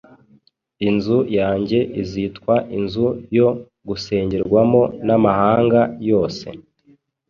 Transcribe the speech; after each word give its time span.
Inzu 0.87 1.17
yanjye 1.37 1.79
izitwa 2.01 2.55
inzu 2.77 3.05
yo 3.37 3.47
gusengerwamo 3.87 4.81
n’amahanga 5.05 5.81
yose.” 6.09 6.47